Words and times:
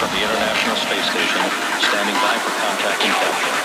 from 0.00 0.08
the 0.12 0.24
International 0.24 0.76
Space 0.76 1.04
Station, 1.10 1.42
standing 1.78 2.14
by 2.14 2.34
for 2.38 2.52
contact 2.56 3.04
and 3.04 3.12
capture. 3.12 3.59